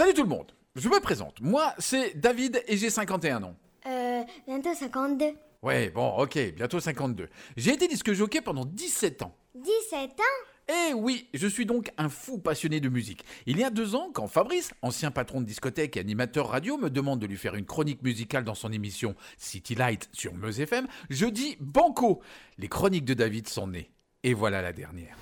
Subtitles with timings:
[0.00, 1.42] Salut tout le monde, je me présente.
[1.42, 3.54] Moi, c'est David et j'ai 51 ans.
[3.84, 5.26] Euh, bientôt 52.
[5.60, 7.28] Ouais, bon, ok, bientôt 52.
[7.58, 9.36] J'ai été disque jockey pendant 17 ans.
[9.56, 10.70] 17 ans?
[10.70, 13.26] Eh oui, je suis donc un fou passionné de musique.
[13.44, 16.88] Il y a deux ans, quand Fabrice, ancien patron de discothèque et animateur radio, me
[16.88, 20.86] demande de lui faire une chronique musicale dans son émission City Light sur Meuse FM,
[21.10, 22.22] je dis banco.
[22.56, 23.90] Les chroniques de David sont nées.
[24.22, 25.18] Et voilà la dernière.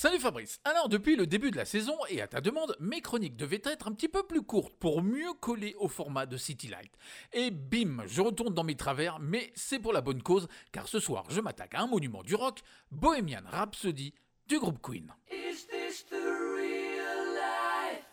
[0.00, 0.60] Salut Fabrice.
[0.64, 3.88] Alors depuis le début de la saison et à ta demande, mes chroniques devaient être
[3.88, 6.92] un petit peu plus courtes pour mieux coller au format de City Light.
[7.32, 11.00] Et bim, je retourne dans mes travers, mais c'est pour la bonne cause, car ce
[11.00, 12.60] soir je m'attaque à un monument du rock,
[12.92, 14.14] Bohemian Rhapsody
[14.46, 15.12] du groupe Queen.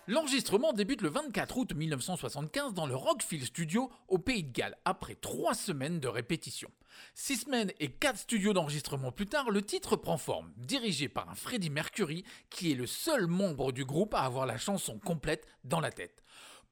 [0.07, 5.15] L'enregistrement débute le 24 août 1975 dans le Rockfield Studio au Pays de Galles, après
[5.15, 6.69] trois semaines de répétition.
[7.15, 11.33] Six semaines et quatre studios d'enregistrement plus tard, le titre prend forme, dirigé par un
[11.33, 15.79] Freddie Mercury qui est le seul membre du groupe à avoir la chanson complète dans
[15.79, 16.21] la tête.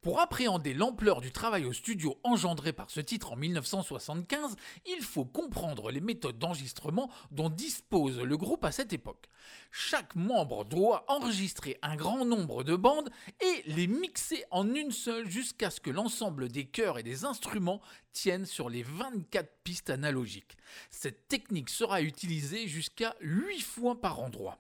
[0.03, 5.23] Pour appréhender l'ampleur du travail au studio engendré par ce titre en 1975, il faut
[5.23, 9.29] comprendre les méthodes d'enregistrement dont dispose le groupe à cette époque.
[9.71, 13.09] Chaque membre doit enregistrer un grand nombre de bandes
[13.39, 17.79] et les mixer en une seule jusqu'à ce que l'ensemble des chœurs et des instruments
[18.11, 20.57] tiennent sur les 24 pistes analogiques.
[20.89, 24.59] Cette technique sera utilisée jusqu'à 8 fois par endroit.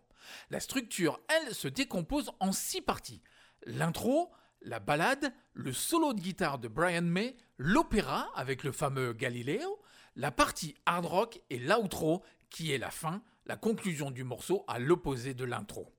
[0.51, 3.21] La structure, elle, se décompose en 6 parties.
[3.65, 4.31] L'intro,
[4.63, 9.81] la ballade, le solo de guitare de Brian May, l'opéra avec le fameux Galileo,
[10.15, 14.79] la partie hard rock et l'outro qui est la fin, la conclusion du morceau à
[14.79, 15.91] l'opposé de l'intro.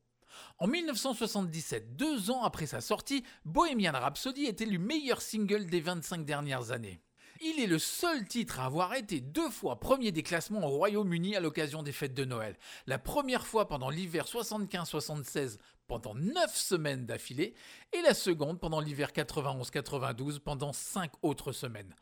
[0.59, 6.25] En 1977, deux ans après sa sortie, Bohemian Rhapsody était le meilleur single des 25
[6.25, 7.01] dernières années.
[7.41, 11.37] Il est le seul titre à avoir été deux fois premier des classements au Royaume-Uni
[11.37, 12.57] à l'occasion des fêtes de Noël.
[12.87, 17.55] La première fois pendant l'hiver 75-76 pendant 9 semaines d'affilée
[17.93, 21.95] et la seconde pendant l'hiver 91-92 pendant 5 autres semaines.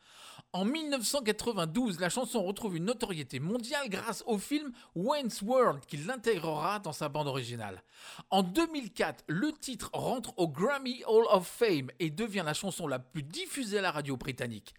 [0.51, 6.79] En 1992, la chanson retrouve une notoriété mondiale grâce au film Wayne's World qui l'intégrera
[6.79, 7.83] dans sa bande originale.
[8.29, 12.99] En 2004, le titre rentre au Grammy Hall of Fame et devient la chanson la
[12.99, 14.73] plus diffusée à la radio britannique.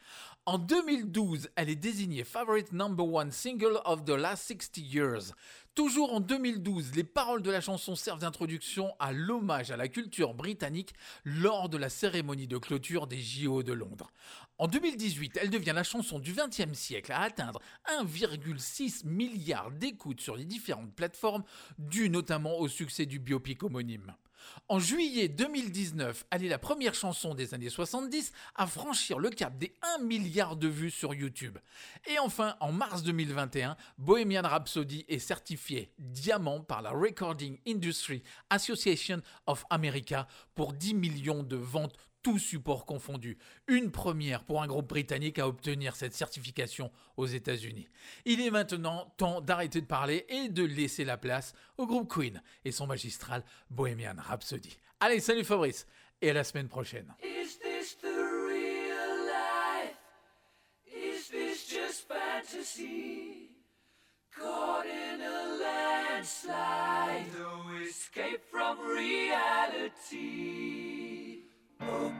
[0.46, 5.32] En 2012, elle est désignée Favorite Number One Single of the Last 60 Years.
[5.74, 10.32] Toujours en 2012, les paroles de la chanson servent d'introduction à l'hommage à la culture
[10.32, 14.12] britannique lors de la cérémonie de clôture des JO de Londres.
[14.58, 17.60] En 2018, elle devient la chanson du XXe siècle à atteindre
[18.00, 21.42] 1,6 milliard d'écoutes sur les différentes plateformes,
[21.78, 24.14] dû notamment au succès du biopic homonyme.
[24.68, 29.56] En juillet 2019, elle est la première chanson des années 70 à franchir le cap
[29.58, 31.58] des 1 milliard de vues sur YouTube.
[32.06, 39.20] Et enfin, en mars 2021, Bohemian Rhapsody est certifié diamant par la Recording Industry Association
[39.46, 43.38] of America pour 10 millions de ventes tout support confondu.
[43.68, 47.86] Une première pour un groupe britannique à obtenir cette certification aux États-Unis.
[48.24, 52.42] Il est maintenant temps d'arrêter de parler et de laisser la place au groupe Queen
[52.64, 54.78] et son magistral Bohemian Rhapsody.
[55.00, 55.86] Allez, salut Fabrice
[56.22, 57.14] et à la semaine prochaine.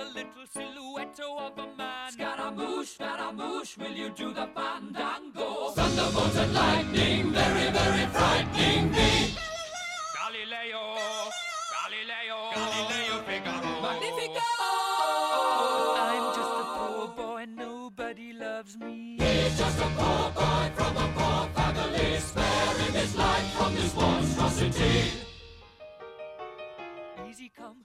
[0.00, 2.12] a little silhouette of a man.
[2.12, 5.70] Scaramouche, Scaramouche, will you do the fandango?
[5.70, 9.34] Thunderbolts and lightning, very, very frightening me.
[10.16, 10.82] Galileo,
[11.74, 13.82] Galileo, Galileo Figaro.
[13.82, 14.46] Magnifico!
[16.06, 19.16] I'm just a poor boy, nobody loves me.
[19.18, 22.18] He's just a poor boy from a poor family.
[22.18, 25.10] Spare him his life from this monstrosity.
[27.28, 27.84] Easy come,